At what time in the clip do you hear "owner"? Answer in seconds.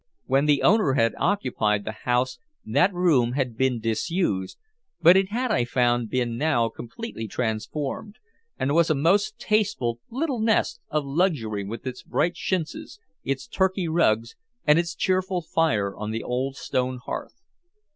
0.63-0.93